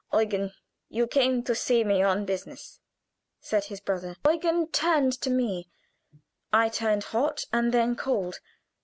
[0.11, 0.51] "Eugen,
[0.89, 2.79] you came to see me on business,"
[3.39, 4.15] said his brother.
[4.27, 5.69] Eugen turned to me.
[6.51, 8.39] I turned hot and then cold.